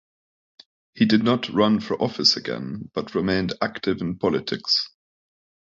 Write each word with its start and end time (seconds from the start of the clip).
He 0.95 1.05
did 1.05 1.23
not 1.23 1.47
run 1.49 1.79
for 1.79 2.01
office 2.01 2.35
again 2.35 2.89
but 2.95 3.13
remained 3.13 3.53
active 3.61 4.01
in 4.01 4.17
politics. 4.17 4.89